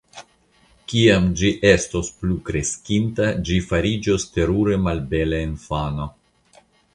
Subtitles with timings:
[0.93, 6.11] Kiam ĝi estos plukreskinta ĝi fariĝos terure malbela infano.